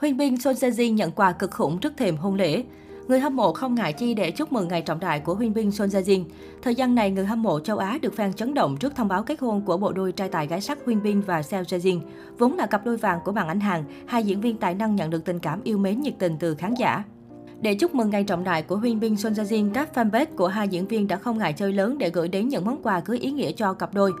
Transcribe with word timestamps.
Huyên 0.00 0.16
binh 0.16 0.40
Son 0.40 0.54
Jae 0.54 0.70
Jin 0.70 0.94
nhận 0.94 1.10
quà 1.10 1.32
cực 1.32 1.50
khủng 1.50 1.78
trước 1.78 1.92
thềm 1.96 2.16
hôn 2.16 2.34
lễ. 2.34 2.64
Người 3.08 3.20
hâm 3.20 3.36
mộ 3.36 3.52
không 3.52 3.74
ngại 3.74 3.92
chi 3.92 4.14
để 4.14 4.30
chúc 4.30 4.52
mừng 4.52 4.68
ngày 4.68 4.82
trọng 4.82 5.00
đại 5.00 5.20
của 5.20 5.34
Huyên 5.34 5.54
binh 5.54 5.70
Son 5.70 5.88
Jae 5.88 6.02
Jin. 6.02 6.24
Thời 6.62 6.74
gian 6.74 6.94
này, 6.94 7.10
người 7.10 7.26
hâm 7.26 7.42
mộ 7.42 7.60
châu 7.60 7.78
Á 7.78 7.98
được 8.02 8.14
fan 8.16 8.32
chấn 8.32 8.54
động 8.54 8.76
trước 8.76 8.96
thông 8.96 9.08
báo 9.08 9.22
kết 9.22 9.40
hôn 9.40 9.62
của 9.64 9.76
bộ 9.76 9.92
đôi 9.92 10.12
trai 10.12 10.28
tài 10.28 10.46
gái 10.46 10.60
sắc 10.60 10.78
Huyên 10.84 11.02
binh 11.02 11.22
và 11.26 11.42
Seo 11.42 11.62
Jae 11.62 11.78
Jin. 11.78 12.00
Vốn 12.38 12.56
là 12.56 12.66
cặp 12.66 12.84
đôi 12.84 12.96
vàng 12.96 13.18
của 13.24 13.32
màn 13.32 13.48
ảnh 13.48 13.60
hàng, 13.60 13.84
hai 14.06 14.22
diễn 14.22 14.40
viên 14.40 14.56
tài 14.56 14.74
năng 14.74 14.96
nhận 14.96 15.10
được 15.10 15.24
tình 15.24 15.38
cảm 15.38 15.60
yêu 15.64 15.78
mến 15.78 16.00
nhiệt 16.00 16.14
tình 16.18 16.36
từ 16.40 16.54
khán 16.54 16.74
giả. 16.74 17.04
Để 17.60 17.74
chúc 17.74 17.94
mừng 17.94 18.10
ngày 18.10 18.24
trọng 18.24 18.44
đại 18.44 18.62
của 18.62 18.76
Huyên 18.76 19.00
binh 19.00 19.16
Son 19.16 19.32
Jae 19.32 19.44
Jin, 19.44 19.70
các 19.74 19.90
fanpage 19.94 20.26
của 20.36 20.48
hai 20.48 20.68
diễn 20.68 20.86
viên 20.86 21.08
đã 21.08 21.16
không 21.16 21.38
ngại 21.38 21.52
chơi 21.52 21.72
lớn 21.72 21.98
để 21.98 22.10
gửi 22.10 22.28
đến 22.28 22.48
những 22.48 22.64
món 22.64 22.82
quà 22.82 23.00
cưới 23.00 23.18
ý 23.18 23.30
nghĩa 23.30 23.52
cho 23.52 23.72
cặp 23.72 23.94
đôi. 23.94 24.12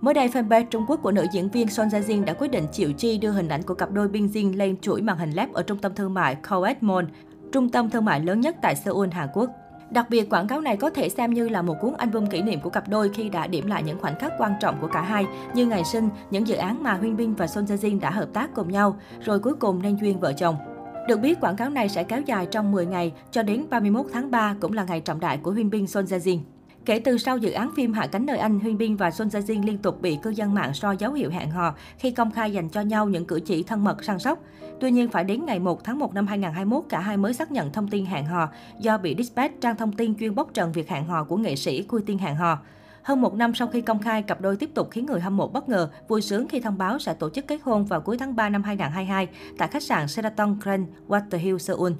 Mới 0.00 0.14
đây, 0.14 0.28
fanpage 0.28 0.64
Trung 0.64 0.84
Quốc 0.88 1.00
của 1.02 1.12
nữ 1.12 1.26
diễn 1.32 1.48
viên 1.48 1.68
Son 1.68 1.88
Jae 1.88 2.00
Jin 2.00 2.24
đã 2.24 2.32
quyết 2.32 2.50
định 2.50 2.64
chịu 2.72 2.92
chi 2.92 3.18
đưa 3.18 3.30
hình 3.30 3.48
ảnh 3.48 3.62
của 3.62 3.74
cặp 3.74 3.90
đôi 3.90 4.08
Bin 4.08 4.26
Jin 4.26 4.56
lên 4.56 4.76
chuỗi 4.80 5.02
màn 5.02 5.18
hình 5.18 5.30
LED 5.30 5.48
ở 5.52 5.62
trung 5.62 5.78
tâm 5.78 5.94
thương 5.94 6.14
mại 6.14 6.34
Coed 6.34 6.76
Mall, 6.80 7.06
trung 7.52 7.68
tâm 7.68 7.90
thương 7.90 8.04
mại 8.04 8.20
lớn 8.20 8.40
nhất 8.40 8.56
tại 8.62 8.76
Seoul, 8.76 9.08
Hàn 9.12 9.28
Quốc. 9.34 9.50
Đặc 9.90 10.10
biệt, 10.10 10.30
quảng 10.30 10.48
cáo 10.48 10.60
này 10.60 10.76
có 10.76 10.90
thể 10.90 11.08
xem 11.08 11.34
như 11.34 11.48
là 11.48 11.62
một 11.62 11.74
cuốn 11.80 11.94
album 11.98 12.26
kỷ 12.26 12.42
niệm 12.42 12.60
của 12.60 12.70
cặp 12.70 12.88
đôi 12.88 13.08
khi 13.08 13.28
đã 13.28 13.46
điểm 13.46 13.66
lại 13.66 13.82
những 13.82 13.98
khoảnh 14.00 14.18
khắc 14.18 14.32
quan 14.38 14.54
trọng 14.60 14.80
của 14.80 14.88
cả 14.88 15.02
hai, 15.02 15.26
như 15.54 15.66
ngày 15.66 15.84
sinh, 15.84 16.08
những 16.30 16.48
dự 16.48 16.56
án 16.56 16.82
mà 16.82 16.94
Huyên 16.94 17.16
Bin 17.16 17.34
và 17.34 17.46
Son 17.46 17.64
Jae 17.64 17.76
Jin 17.76 18.00
đã 18.00 18.10
hợp 18.10 18.28
tác 18.32 18.54
cùng 18.54 18.72
nhau, 18.72 18.96
rồi 19.20 19.38
cuối 19.38 19.54
cùng 19.54 19.82
nên 19.82 19.96
duyên 19.96 20.20
vợ 20.20 20.32
chồng. 20.32 20.56
Được 21.08 21.20
biết, 21.20 21.40
quảng 21.40 21.56
cáo 21.56 21.70
này 21.70 21.88
sẽ 21.88 22.04
kéo 22.04 22.20
dài 22.20 22.46
trong 22.46 22.72
10 22.72 22.86
ngày, 22.86 23.12
cho 23.30 23.42
đến 23.42 23.66
31 23.70 24.06
tháng 24.12 24.30
3 24.30 24.54
cũng 24.60 24.72
là 24.72 24.84
ngày 24.84 25.00
trọng 25.00 25.20
đại 25.20 25.38
của 25.38 25.50
Huyên 25.50 25.70
Bin 25.70 25.86
Son 25.86 26.04
Jae 26.04 26.18
Jin. 26.18 26.38
Kể 26.84 26.98
từ 26.98 27.18
sau 27.18 27.38
dự 27.38 27.50
án 27.50 27.70
phim 27.76 27.92
Hạ 27.92 28.06
cánh 28.06 28.26
nơi 28.26 28.38
Anh, 28.38 28.60
Huyên 28.60 28.78
Bin 28.78 28.96
và 28.96 29.10
Xuân 29.10 29.30
Gia 29.30 29.40
Jin 29.40 29.66
liên 29.66 29.78
tục 29.78 30.02
bị 30.02 30.18
cư 30.22 30.30
dân 30.30 30.54
mạng 30.54 30.74
so 30.74 30.92
dấu 30.92 31.12
hiệu 31.12 31.30
hẹn 31.30 31.50
hò 31.50 31.74
khi 31.98 32.10
công 32.10 32.30
khai 32.30 32.52
dành 32.52 32.68
cho 32.68 32.80
nhau 32.80 33.08
những 33.08 33.24
cử 33.24 33.40
chỉ 33.40 33.62
thân 33.62 33.84
mật 33.84 34.04
săn 34.04 34.18
sóc. 34.18 34.38
Tuy 34.80 34.90
nhiên, 34.90 35.08
phải 35.08 35.24
đến 35.24 35.46
ngày 35.46 35.58
1 35.58 35.84
tháng 35.84 35.98
1 35.98 36.14
năm 36.14 36.26
2021, 36.26 36.84
cả 36.88 37.00
hai 37.00 37.16
mới 37.16 37.34
xác 37.34 37.52
nhận 37.52 37.72
thông 37.72 37.88
tin 37.88 38.04
hẹn 38.04 38.26
hò 38.26 38.48
do 38.80 38.98
bị 38.98 39.14
Dispatch 39.18 39.60
trang 39.60 39.76
thông 39.76 39.92
tin 39.92 40.14
chuyên 40.14 40.34
bóc 40.34 40.50
trần 40.54 40.72
việc 40.72 40.88
hẹn 40.88 41.04
hò 41.04 41.24
của 41.24 41.36
nghệ 41.36 41.56
sĩ 41.56 41.82
Cui 41.82 42.02
Tiên 42.02 42.18
hẹn 42.18 42.36
hò. 42.36 42.58
Hơn 43.02 43.20
một 43.20 43.34
năm 43.34 43.54
sau 43.54 43.68
khi 43.68 43.80
công 43.80 43.98
khai, 43.98 44.22
cặp 44.22 44.40
đôi 44.40 44.56
tiếp 44.56 44.70
tục 44.74 44.88
khiến 44.90 45.06
người 45.06 45.20
hâm 45.20 45.36
mộ 45.36 45.48
bất 45.48 45.68
ngờ, 45.68 45.90
vui 46.08 46.22
sướng 46.22 46.48
khi 46.48 46.60
thông 46.60 46.78
báo 46.78 46.98
sẽ 46.98 47.14
tổ 47.14 47.30
chức 47.30 47.46
kết 47.46 47.60
hôn 47.62 47.84
vào 47.84 48.00
cuối 48.00 48.18
tháng 48.18 48.36
3 48.36 48.48
năm 48.48 48.62
2022 48.62 49.28
tại 49.58 49.68
khách 49.68 49.82
sạn 49.82 50.08
Sheraton 50.08 50.58
Grand 50.62 50.88
Waterhill, 51.08 51.58
Seoul. 51.58 51.92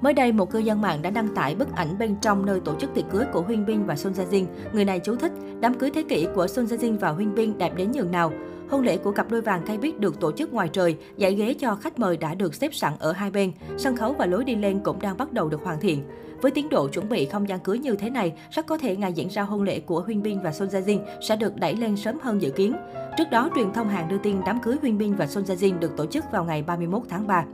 Mới 0.00 0.12
đây, 0.12 0.32
một 0.32 0.50
cư 0.50 0.58
dân 0.58 0.80
mạng 0.80 1.02
đã 1.02 1.10
đăng 1.10 1.34
tải 1.34 1.54
bức 1.54 1.74
ảnh 1.74 1.98
bên 1.98 2.16
trong 2.20 2.46
nơi 2.46 2.60
tổ 2.60 2.74
chức 2.80 2.94
tiệc 2.94 3.04
cưới 3.10 3.24
của 3.32 3.42
Huynh 3.42 3.66
Bin 3.66 3.84
và 3.84 3.96
Son 3.96 4.12
Jae 4.12 4.26
Jin. 4.30 4.46
Người 4.72 4.84
này 4.84 5.00
chú 5.00 5.16
thích, 5.16 5.32
đám 5.60 5.74
cưới 5.74 5.90
thế 5.90 6.02
kỷ 6.02 6.26
của 6.34 6.46
Son 6.46 6.64
Jae 6.64 6.76
Jin 6.76 6.98
và 6.98 7.10
Huynh 7.10 7.34
Bin 7.34 7.58
đẹp 7.58 7.72
đến 7.76 7.92
nhường 7.92 8.10
nào. 8.10 8.32
Hôn 8.70 8.82
lễ 8.82 8.96
của 8.96 9.12
cặp 9.12 9.30
đôi 9.30 9.42
vàng 9.42 9.62
cây 9.66 9.78
biết 9.78 10.00
được 10.00 10.20
tổ 10.20 10.32
chức 10.32 10.52
ngoài 10.52 10.68
trời, 10.72 10.96
dãy 11.16 11.34
ghế 11.34 11.54
cho 11.54 11.74
khách 11.74 11.98
mời 11.98 12.16
đã 12.16 12.34
được 12.34 12.54
xếp 12.54 12.74
sẵn 12.74 12.92
ở 12.98 13.12
hai 13.12 13.30
bên. 13.30 13.52
Sân 13.78 13.96
khấu 13.96 14.12
và 14.12 14.26
lối 14.26 14.44
đi 14.44 14.56
lên 14.56 14.80
cũng 14.80 15.00
đang 15.00 15.16
bắt 15.16 15.32
đầu 15.32 15.48
được 15.48 15.62
hoàn 15.64 15.80
thiện. 15.80 16.02
Với 16.42 16.50
tiến 16.50 16.68
độ 16.68 16.88
chuẩn 16.88 17.08
bị 17.08 17.26
không 17.26 17.48
gian 17.48 17.60
cưới 17.60 17.78
như 17.78 17.96
thế 17.96 18.10
này, 18.10 18.32
rất 18.50 18.66
có 18.66 18.78
thể 18.78 18.96
ngày 18.96 19.12
diễn 19.12 19.28
ra 19.28 19.42
hôn 19.42 19.62
lễ 19.62 19.80
của 19.80 20.00
Huynh 20.00 20.22
Bin 20.22 20.40
và 20.40 20.52
Son 20.52 20.68
Jae 20.68 20.82
Jin 20.82 21.00
sẽ 21.28 21.36
được 21.36 21.56
đẩy 21.56 21.76
lên 21.76 21.96
sớm 21.96 22.18
hơn 22.22 22.42
dự 22.42 22.50
kiến. 22.50 22.76
Trước 23.18 23.30
đó, 23.30 23.50
truyền 23.54 23.72
thông 23.72 23.88
Hàn 23.88 24.08
đưa 24.08 24.18
tin 24.18 24.36
đám 24.46 24.60
cưới 24.60 24.76
Huynh 24.80 24.98
Bin 24.98 25.14
và 25.14 25.26
Son 25.26 25.44
Jae 25.44 25.56
Jin 25.56 25.78
được 25.78 25.96
tổ 25.96 26.06
chức 26.06 26.24
vào 26.32 26.44
ngày 26.44 26.62
31 26.62 27.02
tháng 27.08 27.26
3. 27.26 27.44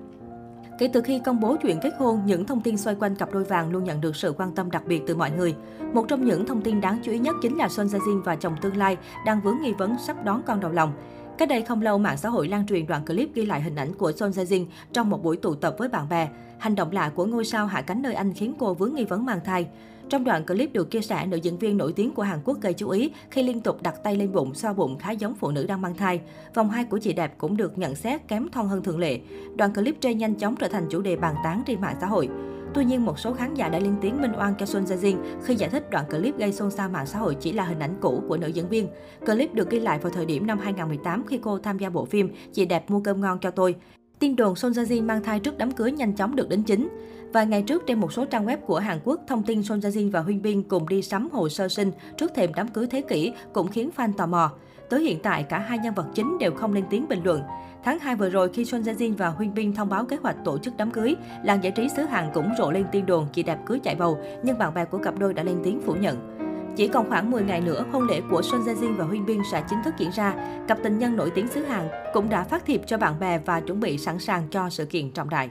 Kể 0.83 0.89
từ 0.93 1.01
khi 1.01 1.19
công 1.19 1.41
bố 1.41 1.57
chuyện 1.57 1.79
kết 1.83 1.93
hôn, 1.99 2.21
những 2.27 2.47
thông 2.47 2.61
tin 2.61 2.77
xoay 2.77 2.97
quanh 2.97 3.17
cặp 3.17 3.33
đôi 3.33 3.45
vàng 3.45 3.71
luôn 3.71 3.85
nhận 3.85 4.01
được 4.01 4.17
sự 4.17 4.35
quan 4.39 4.55
tâm 4.55 4.71
đặc 4.71 4.87
biệt 4.87 5.03
từ 5.07 5.17
mọi 5.17 5.31
người. 5.31 5.55
Một 5.93 6.05
trong 6.09 6.25
những 6.25 6.47
thông 6.47 6.63
tin 6.63 6.81
đáng 6.81 6.99
chú 7.03 7.13
ý 7.13 7.19
nhất 7.19 7.37
chính 7.43 7.57
là 7.57 7.69
Son 7.69 7.87
Jae 7.87 7.99
Jin 7.99 8.23
và 8.23 8.37
chồng 8.37 8.57
tương 8.63 8.77
lai 8.77 8.97
đang 9.27 9.41
vướng 9.41 9.57
nghi 9.63 9.73
vấn 9.73 9.97
sắp 9.99 10.25
đón 10.25 10.43
con 10.47 10.61
đầu 10.61 10.71
lòng. 10.71 10.93
Cách 11.39 11.49
đây 11.49 11.63
không 11.63 11.83
lâu, 11.83 11.99
mạng 11.99 12.17
xã 12.17 12.29
hội 12.29 12.49
lan 12.49 12.67
truyền 12.67 12.87
đoạn 12.87 13.07
clip 13.07 13.35
ghi 13.35 13.47
lại 13.47 13.63
hình 13.63 13.77
ảnh 13.77 13.95
của 13.95 14.13
Son 14.13 14.31
Jae 14.31 14.45
Jin 14.45 14.67
trong 14.93 15.11
một 15.11 15.23
buổi 15.23 15.37
tụ 15.37 15.55
tập 15.55 15.75
với 15.79 15.89
bạn 15.89 16.09
bè. 16.09 16.29
Hành 16.59 16.75
động 16.75 16.93
lạ 16.93 17.11
của 17.15 17.27
ngôi 17.27 17.45
sao 17.45 17.67
hạ 17.67 17.83
cánh 17.83 18.03
nơi 18.03 18.15
Anh 18.15 18.33
khiến 18.33 18.55
cô 18.59 18.75
vướng 18.75 18.95
nghi 18.95 19.05
vấn 19.05 19.25
mang 19.25 19.41
thai. 19.45 19.67
Trong 20.09 20.25
đoạn 20.25 20.47
clip 20.47 20.73
được 20.73 20.91
chia 20.91 21.01
sẻ, 21.01 21.27
nữ 21.27 21.37
diễn 21.37 21.59
viên 21.59 21.77
nổi 21.77 21.93
tiếng 21.93 22.15
của 22.15 22.23
Hàn 22.23 22.39
Quốc 22.45 22.61
gây 22.61 22.73
chú 22.73 22.89
ý 22.89 23.13
khi 23.31 23.43
liên 23.43 23.61
tục 23.61 23.83
đặt 23.83 23.95
tay 24.05 24.17
lên 24.17 24.33
bụng, 24.33 24.55
xoa 24.55 24.73
bụng 24.73 24.99
khá 24.99 25.11
giống 25.11 25.35
phụ 25.35 25.51
nữ 25.51 25.67
đang 25.67 25.81
mang 25.81 25.95
thai. 25.95 26.21
Vòng 26.55 26.71
hai 26.71 26.85
của 26.85 26.99
chị 26.99 27.13
đẹp 27.13 27.35
cũng 27.39 27.57
được 27.57 27.79
nhận 27.79 27.95
xét 27.95 28.29
kém 28.29 28.49
thon 28.49 28.69
hơn 28.69 28.83
thường 28.83 28.99
lệ. 28.99 29.21
Đoạn 29.57 29.75
clip 29.75 30.01
trên 30.01 30.19
nhanh 30.19 30.35
chóng 30.35 30.57
trở 30.57 30.69
thành 30.69 30.87
chủ 30.91 31.01
đề 31.01 31.17
bàn 31.17 31.35
tán 31.45 31.63
trên 31.67 31.81
mạng 31.81 31.97
xã 32.01 32.07
hội. 32.07 32.29
Tuy 32.75 32.85
nhiên, 32.85 33.05
một 33.05 33.19
số 33.19 33.33
khán 33.33 33.55
giả 33.55 33.69
đã 33.69 33.79
lên 33.79 33.95
tiếng 34.01 34.23
minh 34.23 34.33
oan 34.39 34.55
cho 34.59 34.67
Sun 34.67 34.85
Jae 34.85 34.97
Jin 34.97 35.17
khi 35.45 35.55
giải 35.55 35.71
thích 35.71 35.91
đoạn 35.91 36.05
clip 36.11 36.39
gây 36.39 36.53
xôn 36.53 36.71
xao 36.71 36.89
mạng 36.89 37.07
xã 37.07 37.19
hội 37.19 37.37
chỉ 37.41 37.53
là 37.53 37.65
hình 37.65 37.79
ảnh 37.79 37.95
cũ 38.01 38.23
của 38.29 38.37
nữ 38.37 38.47
diễn 38.47 38.69
viên. 38.69 38.89
Clip 39.27 39.55
được 39.55 39.71
ghi 39.71 39.81
lại 39.81 39.99
vào 39.99 40.13
thời 40.13 40.27
điểm 40.27 40.47
năm 40.47 40.59
2018 40.59 41.25
khi 41.27 41.39
cô 41.43 41.59
tham 41.59 41.79
gia 41.79 41.91
bộ 41.91 42.05
phim 42.05 42.35
Chị 42.53 42.65
đẹp 42.65 42.91
mua 42.91 43.01
cơm 43.01 43.21
ngon 43.21 43.39
cho 43.39 43.51
tôi. 43.51 43.75
Tin 44.23 44.37
đồn 44.37 44.57
Son 44.57 44.73
Jae 44.73 44.85
Jin 44.85 45.05
mang 45.07 45.23
thai 45.23 45.41
trước 45.41 45.59
đám 45.59 45.71
cưới 45.71 45.93
nhanh 45.93 46.13
chóng 46.13 46.37
được 46.37 46.49
đính 46.49 46.63
chính. 46.63 46.89
Vài 47.33 47.47
ngày 47.47 47.63
trước, 47.63 47.83
trên 47.87 48.01
một 48.01 48.13
số 48.13 48.25
trang 48.25 48.47
web 48.47 48.57
của 48.57 48.79
Hàn 48.79 48.99
Quốc, 49.05 49.21
thông 49.27 49.43
tin 49.43 49.63
Son 49.63 49.81
Jae 49.81 49.91
Jin 49.91 50.11
và 50.11 50.21
Huyên 50.21 50.43
Bin 50.43 50.63
cùng 50.63 50.89
đi 50.89 51.03
sắm 51.03 51.29
hồ 51.33 51.49
sơ 51.49 51.69
sinh 51.69 51.93
trước 52.17 52.35
thềm 52.35 52.51
đám 52.57 52.69
cưới 52.69 52.87
thế 52.87 53.01
kỷ 53.01 53.33
cũng 53.53 53.69
khiến 53.69 53.91
fan 53.97 54.13
tò 54.13 54.27
mò. 54.27 54.51
Tới 54.91 55.03
hiện 55.03 55.19
tại, 55.23 55.43
cả 55.43 55.59
hai 55.59 55.79
nhân 55.79 55.95
vật 55.95 56.07
chính 56.15 56.39
đều 56.39 56.53
không 56.53 56.73
lên 56.73 56.85
tiếng 56.91 57.09
bình 57.09 57.21
luận. 57.25 57.43
Tháng 57.85 57.99
2 57.99 58.17
vừa 58.17 58.29
rồi, 58.29 58.49
khi 58.53 58.65
Son 58.65 58.83
Jae 58.83 58.95
Jin 58.95 59.17
và 59.17 59.29
Huyên 59.29 59.55
Bin 59.55 59.75
thông 59.75 59.89
báo 59.89 60.05
kế 60.05 60.17
hoạch 60.17 60.37
tổ 60.45 60.59
chức 60.59 60.75
đám 60.77 60.91
cưới, 60.91 61.15
làng 61.45 61.63
giải 61.63 61.73
trí 61.73 61.89
xứ 61.89 62.03
Hàn 62.03 62.31
cũng 62.35 62.49
rộ 62.59 62.71
lên 62.71 62.87
tin 62.93 63.07
đồn 63.07 63.27
chị 63.33 63.43
đẹp 63.43 63.59
cưới 63.67 63.81
chạy 63.83 63.95
bầu, 63.95 64.19
nhưng 64.43 64.59
bạn 64.59 64.75
bè 64.75 64.85
của 64.85 64.99
cặp 64.99 65.19
đôi 65.19 65.35
đã 65.35 65.43
lên 65.43 65.61
tiếng 65.65 65.81
phủ 65.81 65.95
nhận. 65.95 66.42
Chỉ 66.77 66.89
còn 66.89 67.09
khoảng 67.09 67.31
10 67.31 67.43
ngày 67.43 67.61
nữa, 67.61 67.85
hôn 67.93 68.09
lễ 68.09 68.21
của 68.31 68.43
Son 68.43 68.61
Jae 68.61 68.75
Jin 68.75 68.97
và 68.97 69.05
Huyên 69.05 69.27
Bin 69.27 69.41
sẽ 69.53 69.63
chính 69.71 69.79
thức 69.85 69.95
diễn 69.99 70.11
ra. 70.11 70.35
Cặp 70.69 70.79
tình 70.83 70.99
nhân 70.99 71.17
nổi 71.17 71.31
tiếng 71.31 71.49
xứ 71.49 71.65
Hàn 71.65 71.89
cũng 72.13 72.29
đã 72.29 72.45
phát 72.45 72.65
thiệp 72.67 72.81
cho 72.87 72.99
bạn 72.99 73.21
bè 73.21 73.39
và 73.39 73.61
chuẩn 73.61 73.81
bị 73.81 73.99
sẵn 73.99 74.19
sàng 74.19 74.49
cho 74.51 74.71
sự 74.71 74.85
kiện 74.85 75.11
trọng 75.11 75.31
đại. 75.31 75.51